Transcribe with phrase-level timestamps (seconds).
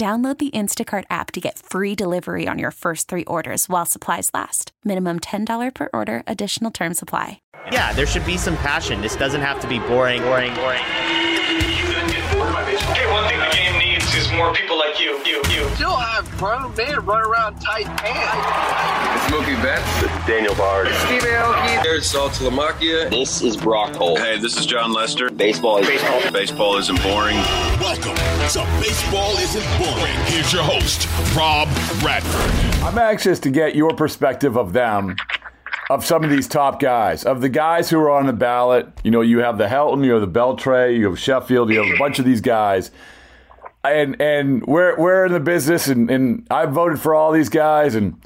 [0.00, 4.30] Download the Instacart app to get free delivery on your first three orders while supplies
[4.32, 4.72] last.
[4.82, 7.42] Minimum $10 per order, additional term supply.
[7.70, 9.02] Yeah, there should be some passion.
[9.02, 11.19] This doesn't have to be boring, boring, boring.
[14.10, 15.18] Game needs more people like you.
[15.24, 15.68] You, you.
[15.74, 19.24] Still have uh, grown men run around tight pants.
[19.24, 20.02] It's Mookie Betts.
[20.02, 20.88] It's Daniel Bard.
[20.88, 21.82] Steve Aoki.
[21.82, 23.10] There's Saltalamacchia.
[23.10, 24.18] This is Brock Holt.
[24.18, 25.30] Hey, this is Jon Lester.
[25.30, 26.32] Baseball is baseball.
[26.32, 27.36] Baseball isn't boring.
[27.80, 30.14] Welcome to Baseball Isn't Boring.
[30.26, 31.68] Here's your host, Rob
[32.00, 32.82] Bradford.
[32.82, 35.16] I'm anxious to get your perspective of them
[35.88, 38.88] of some of these top guys, of the guys who are on the ballot.
[39.04, 41.94] You know, you have the Helton, you have the Beltre, you have Sheffield, you have
[41.94, 42.90] a bunch of these guys.
[43.82, 47.94] And and we're we're in the business and, and I voted for all these guys
[47.94, 48.20] and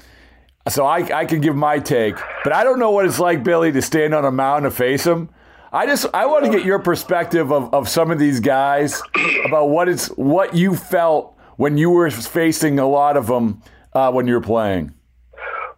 [0.67, 3.71] so I, I can give my take, but I don't know what it's like, Billy,
[3.71, 5.29] to stand on a mound to face them.
[5.71, 9.01] I just I want to get your perspective of, of some of these guys
[9.45, 13.61] about what it's what you felt when you were facing a lot of them
[13.93, 14.93] uh, when you were playing.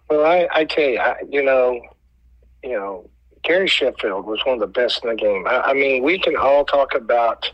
[0.10, 1.82] Well, I, I tell you, I, you know,
[2.64, 3.10] you know,
[3.44, 5.46] Gary Sheffield was one of the best in the game.
[5.48, 7.52] I, I mean, we can all talk about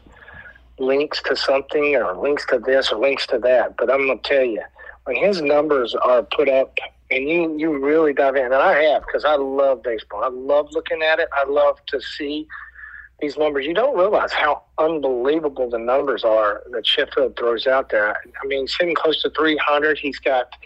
[0.80, 4.30] links to something or links to this or links to that, but I'm going to
[4.30, 4.62] tell you,
[5.06, 6.78] when his numbers are put up
[7.12, 10.24] and you, you really dive in, and I have because I love baseball.
[10.24, 11.30] I love looking at it.
[11.34, 12.48] I love to see
[13.20, 13.66] these numbers.
[13.66, 18.16] You don't realize how unbelievable the numbers are that Sheffield throws out there.
[18.42, 20.00] I mean, he's hitting close to 300.
[20.00, 20.50] He's got–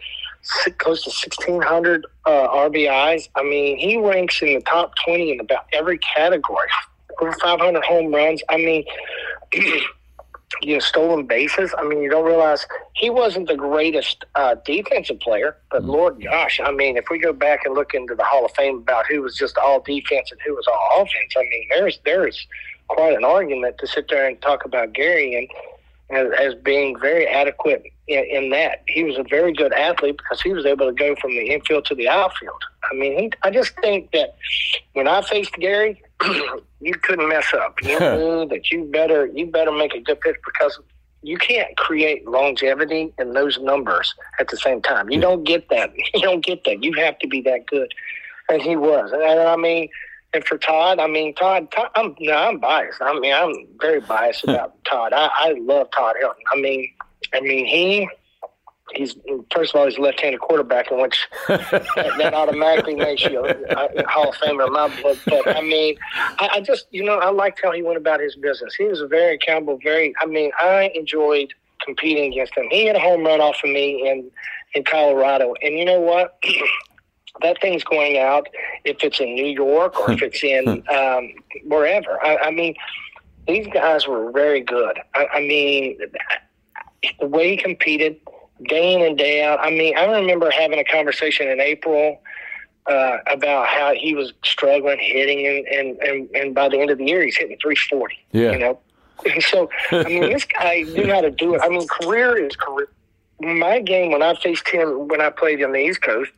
[0.78, 3.30] close to 1,600 uh, RBIs.
[3.36, 6.68] I mean, he ranks in the top 20 in about every category.
[7.20, 8.42] Over 500 home runs.
[8.50, 8.86] I mean,
[10.62, 11.74] you know, stolen bases.
[11.78, 15.92] I mean, you don't realize he wasn't the greatest uh, defensive player, but mm-hmm.
[15.92, 18.78] Lord gosh, I mean, if we go back and look into the Hall of Fame
[18.78, 22.48] about who was just all defense and who was all offense, I mean, there's there's
[22.88, 25.50] quite an argument to sit there and talk about Gary and
[26.10, 28.84] as, as being very adequate in, in, that.
[28.88, 31.86] He was a very good athlete because he was able to go from the infield
[31.86, 32.62] to the outfield.
[32.90, 34.38] I mean, he, I just think that
[34.94, 36.02] when I faced Gary,
[36.82, 37.82] you couldn't mess up.
[37.84, 40.80] You knew that you better you better make a good pitch because
[41.24, 45.10] you can't create longevity in those numbers at the same time.
[45.10, 45.92] You don't get that.
[46.14, 46.84] You don't get that.
[46.84, 47.94] You have to be that good,
[48.50, 49.12] and he was.
[49.12, 49.90] And, and I mean,
[50.34, 53.02] and for Todd, I mean, Todd, Todd I'm no, I'm biased.
[53.02, 55.14] I mean, I'm very biased about Todd.
[55.14, 56.36] I, I love Todd Helton.
[56.54, 56.94] I mean,
[57.34, 58.08] I mean, he
[58.94, 59.16] he's
[59.54, 63.52] first of all he's a left-handed quarterback, in which that, that automatically makes you a,
[63.52, 65.18] a Hall of Famer in my book.
[65.26, 68.36] But I mean, I, I just you know I liked how he went about his
[68.36, 68.76] business.
[68.76, 69.80] He was a very accountable.
[69.84, 71.54] Very, I mean, I enjoyed
[71.84, 72.66] competing against him.
[72.70, 74.32] He had a home run off of me in
[74.74, 76.38] in Colorado, and you know what?
[77.42, 78.48] that thing's going out
[78.84, 81.32] if it's in New York or if it's in um,
[81.66, 82.24] wherever.
[82.24, 82.76] I, I mean,
[83.48, 85.00] these guys were very good.
[85.14, 86.00] I, I mean,
[87.20, 88.20] the way he competed
[88.64, 89.60] day in and day out.
[89.60, 92.22] I mean, I remember having a conversation in April
[92.88, 96.98] uh, about how he was struggling hitting, and, and, and, and by the end of
[96.98, 98.16] the year, he's hitting 340.
[98.32, 98.52] Yeah.
[98.52, 98.80] You know?
[99.26, 101.62] And so, I mean, this guy knew how to do it.
[101.64, 102.88] I mean, career is career.
[103.40, 106.32] My game, when I faced him when I played on the East Coast,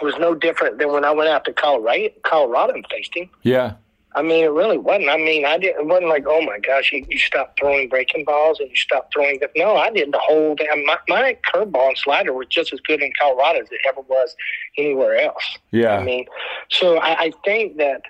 [0.00, 3.28] was no different than when I went out to Colorado, Colorado and faced him.
[3.42, 3.74] Yeah.
[4.18, 5.10] I mean, it really wasn't.
[5.10, 5.82] I mean, I didn't.
[5.82, 9.14] It wasn't like, oh my gosh, you, you stopped throwing breaking balls and you stopped
[9.14, 9.38] throwing.
[9.38, 10.84] The, no, I did the whole damn.
[10.84, 14.34] My, my curveball and slider were just as good in Colorado as it ever was
[14.76, 15.58] anywhere else.
[15.70, 15.98] Yeah.
[15.98, 16.26] I mean,
[16.68, 18.02] so I, I think that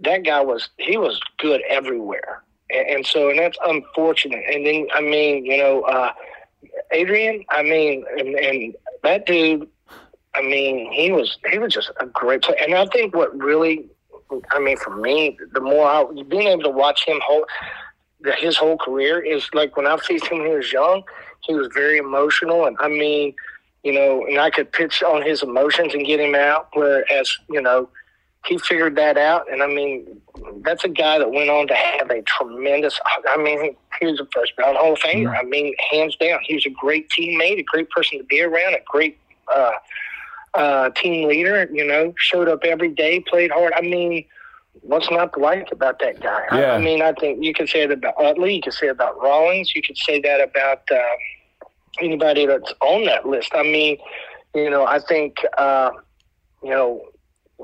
[0.00, 4.44] that guy was he was good everywhere, and, and so and that's unfortunate.
[4.52, 6.12] And then I mean, you know, uh,
[6.92, 7.46] Adrian.
[7.48, 9.66] I mean, and, and that dude
[10.34, 13.88] I mean, he was he was just a great player, and I think what really,
[14.52, 17.20] I mean, for me, the more I being able to watch him
[18.22, 21.02] that his whole career is like when I faced him when he was young,
[21.42, 23.34] he was very emotional, and I mean,
[23.82, 26.68] you know, and I could pitch on his emotions and get him out.
[26.74, 27.88] Whereas, you know,
[28.46, 30.20] he figured that out, and I mean,
[30.62, 32.98] that's a guy that went on to have a tremendous.
[33.28, 35.36] I mean, he was a first round Hall of Famer.
[35.38, 38.74] I mean, hands down, he was a great teammate, a great person to be around,
[38.74, 39.18] a great
[39.54, 39.72] uh,
[40.54, 41.68] uh, team leader.
[41.72, 43.72] You know, showed up every day, played hard.
[43.74, 44.24] I mean,
[44.82, 46.44] what's not to like about that guy?
[46.52, 46.72] Yeah.
[46.72, 48.90] I, I mean, I think you could say it about Utley, you could say it
[48.90, 50.96] about Rollins, you could say that about uh,
[52.00, 53.50] anybody that's on that list.
[53.54, 53.98] I mean,
[54.54, 55.90] you know, I think uh,
[56.62, 57.02] you know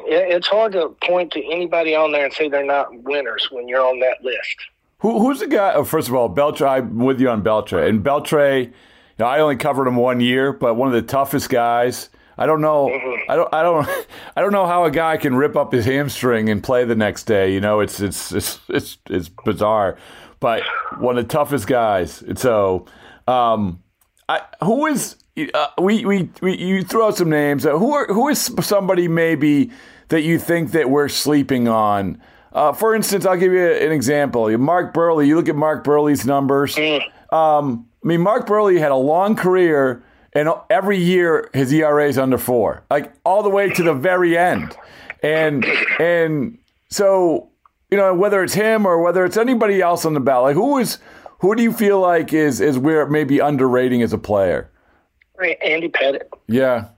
[0.05, 3.85] it's hard to point to anybody on there and say they're not winners when you're
[3.85, 4.57] on that list.
[4.99, 5.73] Who, who's the guy?
[5.75, 6.69] Oh, first of all, Beltre.
[6.69, 7.89] I'm with you on Beltre.
[7.89, 8.73] And Beltre, you
[9.19, 12.11] know, I only covered him one year, but one of the toughest guys.
[12.39, 12.89] I don't know.
[12.89, 13.31] Mm-hmm.
[13.31, 13.55] I don't.
[13.55, 13.89] I don't.
[14.37, 17.25] I don't know how a guy can rip up his hamstring and play the next
[17.25, 17.53] day.
[17.53, 19.97] You know, it's it's it's it's, it's bizarre.
[20.41, 20.63] But
[20.99, 22.21] one of the toughest guys.
[22.21, 22.87] And so,
[23.27, 23.83] um,
[24.29, 25.17] I, who is
[25.55, 27.67] uh, we, we we you throw out some names.
[27.67, 29.71] Uh, who are who is somebody maybe
[30.09, 32.21] that you think that we're sleeping on?
[32.53, 34.57] Uh, for instance, I'll give you an example.
[34.57, 35.27] Mark Buehrle.
[35.27, 36.77] You look at Mark Buehrle's numbers.
[37.31, 40.03] Um, I mean, Mark Buehrle had a long career,
[40.37, 44.37] and every year his ERA is under four, like all the way to the very
[44.37, 44.77] end.
[45.23, 45.65] And
[45.99, 46.59] and
[46.91, 47.49] so
[47.91, 50.79] you know whether it's him or whether it's anybody else on the ballot, like who
[50.79, 50.99] is
[51.41, 54.71] who do you feel like is is where maybe underrating as a player?
[55.63, 56.29] Andy Pettitte.
[56.49, 56.89] Yeah,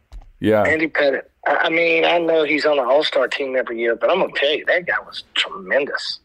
[0.40, 0.62] yeah.
[0.62, 1.22] Andy Pettitte.
[1.46, 4.32] I mean, I know he's on the All Star team every year, but I'm gonna
[4.34, 6.18] tell you that guy was tremendous.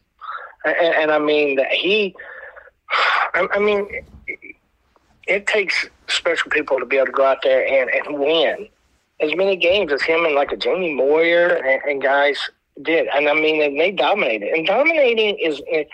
[0.64, 2.14] And, and I mean that he.
[3.34, 3.88] I, I mean,
[5.26, 8.68] it takes special people to be able to go out there and, and win
[9.20, 12.38] as many games as him and like a Jamie Moyer and, and guys
[12.82, 13.06] did.
[13.08, 14.52] And I mean, and they dominated.
[14.52, 15.84] And dominating is, eh,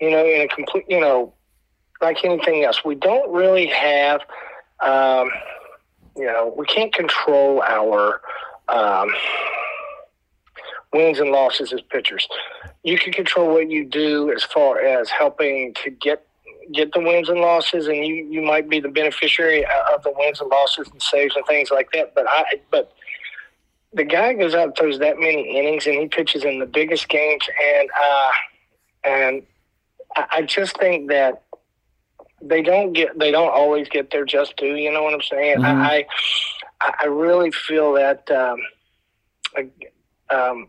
[0.00, 1.32] you know, in a complete, you know,
[2.00, 4.20] like anything else, we don't really have,
[4.80, 5.30] um,
[6.16, 8.20] you know, we can't control our
[8.68, 9.14] um,
[10.92, 12.28] wins and losses as pitchers.
[12.82, 16.26] You can control what you do as far as helping to get
[16.72, 20.40] get the wins and losses, and you, you might be the beneficiary of the wins
[20.40, 22.14] and losses and saves and things like that.
[22.14, 22.92] But I but
[23.92, 27.08] the guy goes out and throws that many innings, and he pitches in the biggest
[27.08, 27.44] games,
[27.78, 28.30] and uh,
[29.04, 29.42] and
[30.16, 31.42] I, just think that
[32.42, 34.74] they don't get they don't always get their just due.
[34.74, 35.58] You know what I'm saying?
[35.58, 35.64] Mhm.
[35.64, 36.06] I
[36.80, 38.60] I really feel that um,
[40.30, 40.68] um,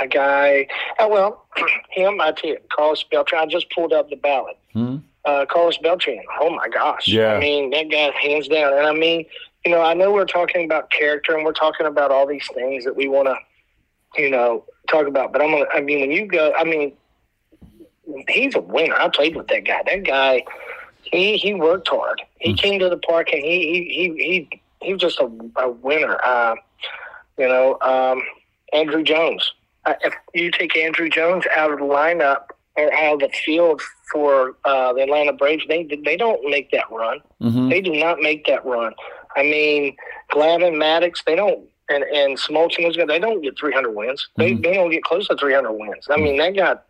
[0.00, 0.66] a guy.
[0.98, 1.46] Oh, well,
[1.90, 2.20] him.
[2.20, 3.42] I tell you, Carlos Beltran.
[3.42, 4.58] I just pulled up the ballot.
[4.72, 4.96] Hmm?
[5.24, 6.22] Uh, Carlos Beltran.
[6.40, 7.08] Oh my gosh!
[7.08, 7.34] Yeah.
[7.34, 8.74] I mean that guy hands down.
[8.74, 9.24] And I mean,
[9.64, 12.84] you know, I know we're talking about character and we're talking about all these things
[12.84, 15.32] that we want to, you know, talk about.
[15.32, 15.64] But I'm gonna.
[15.72, 16.92] I mean, when you go, I mean,
[18.28, 18.94] he's a winner.
[18.94, 19.82] I played with that guy.
[19.86, 20.44] That guy,
[21.02, 22.20] he he worked hard.
[22.38, 25.70] He came to the park and he he he he, he was just a, a
[25.70, 26.18] winner.
[26.22, 26.56] Uh,
[27.38, 28.22] you know, um,
[28.74, 29.52] Andruw Jones.
[29.86, 32.44] Uh, if you take Andruw Jones out of the lineup
[32.76, 33.80] or out of the field
[34.12, 37.20] for uh, the Atlanta Braves, they they don't make that run.
[37.42, 37.70] Mhm.
[37.70, 38.94] They do not make that run.
[39.36, 39.96] I mean,
[40.32, 43.08] Glavine, Maddux, they don't, and and Smoltz good.
[43.08, 44.28] They don't get 300 wins.
[44.36, 46.06] They they don't get close to 300 wins.
[46.10, 46.84] I mean, that got,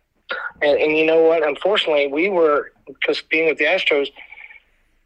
[0.61, 1.45] and, and you know what?
[1.45, 4.09] Unfortunately, we were because being with the Astros,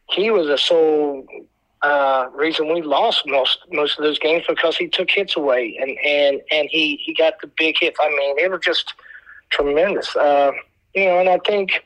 [0.10, 1.26] he was a sole
[1.82, 5.98] uh, reason we lost most most of those games because he took hits away and
[6.06, 7.98] and and he he got the big hits.
[8.02, 8.94] I mean, they were just
[9.50, 10.16] tremendous.
[10.16, 10.52] Uh,
[10.94, 11.84] you know, and I think,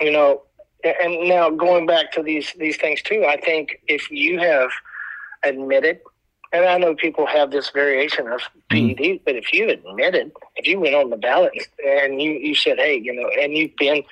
[0.00, 0.42] you know,
[0.84, 4.70] and now going back to these these things too, I think if you have
[5.44, 6.00] admitted,
[6.52, 8.40] and I know people have this variation of
[8.70, 11.52] PED, but if you admitted, if you went on the ballot
[11.86, 14.02] and you you said, hey, you know, and you've been,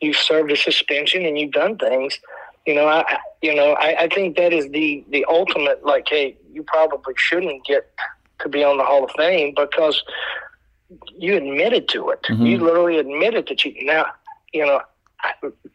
[0.00, 2.18] you've served a suspension and you've done things,
[2.66, 5.84] you know, I, you know, I, I think that is the the ultimate.
[5.84, 7.92] Like, hey, you probably shouldn't get
[8.40, 10.02] to be on the Hall of Fame because
[11.16, 12.22] you admitted to it.
[12.22, 12.48] Mhm.
[12.48, 13.86] You literally admitted to cheating.
[13.86, 14.06] Now,
[14.52, 14.80] you know,
[15.20, 15.32] I,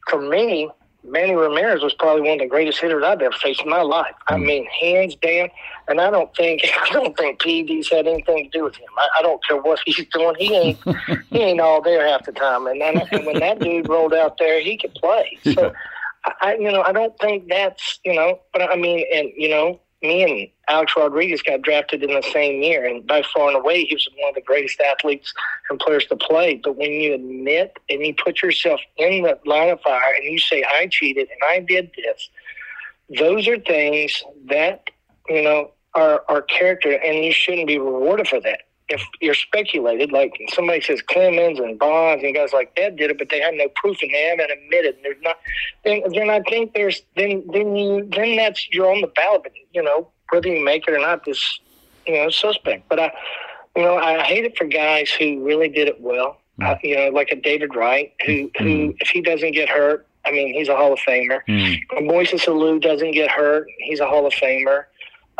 [0.08, 0.70] for me,
[1.04, 4.14] Manny Ramirez was probably one of the greatest hitters I've ever faced in my life.
[4.28, 5.50] I mean, hands down.
[5.88, 8.88] And I don't think I don't think PED's had anything to do with him.
[8.98, 10.36] I, I don't care what he's doing.
[10.38, 10.78] He ain't
[11.30, 12.68] he ain't all there half the time.
[12.68, 15.38] And then and when that dude rolled out there, he could play.
[15.54, 15.72] So I,
[16.26, 18.40] I you know I don't think that's you know.
[18.54, 22.62] But I mean, and you know, me and Alex Rodriguez got drafted in the same
[22.62, 25.34] year, and by far and away, he was one of the greatest athletes
[25.70, 26.56] and players to play.
[26.64, 30.40] But when you admit and you put yourself in the line of fire and you
[30.40, 32.30] say, I cheated and I did this,
[33.18, 34.84] those are things that,
[35.28, 38.62] you know, are, are character, and you shouldn't be rewarded for that.
[38.90, 43.18] If you're speculated, like somebody says Clemens and Bonds and guys like that did it,
[43.18, 45.38] but they have no proof and they haven't admitted, and there's not,
[45.84, 49.52] then then I think there's then then you then that's you're on the ballot, but
[49.72, 51.60] you know whether you make it or not, this
[52.06, 52.88] you know suspect.
[52.90, 53.12] But I,
[53.76, 56.38] you know, I hate it for guys who really did it well.
[56.62, 60.32] Uh, you know, like a David Wright, who who if he doesn't get hurt, I
[60.32, 61.40] mean, he's a Hall of Famer.
[61.48, 61.80] Mm.
[62.02, 64.86] Moises Alou doesn't get hurt, he's a Hall of Famer.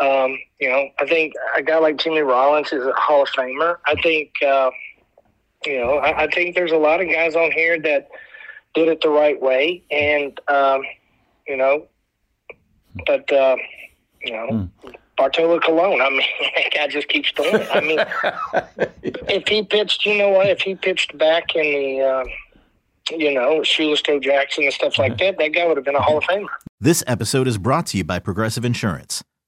[0.00, 3.76] Um, you know, I think a guy like Jimmy Rollins is a Hall of Famer.
[3.86, 4.70] I think, uh,
[5.66, 8.08] you know, I, I think there's a lot of guys on here that
[8.74, 10.82] did it the right way, and um,
[11.46, 11.86] you know,
[13.06, 13.56] but uh,
[14.22, 14.70] you know,
[15.20, 16.00] Bartolo Colon.
[16.00, 16.22] I mean,
[16.56, 17.68] that guy just keeps doing it.
[17.72, 17.98] I mean,
[19.28, 20.48] if he pitched, you know what?
[20.48, 22.24] If he pitched back in the, uh,
[23.16, 26.00] you know, Shoeless Joe Jackson and stuff like that, that guy would have been a
[26.02, 26.48] Hall of Famer.
[26.80, 29.22] This episode is brought to you by Progressive Insurance.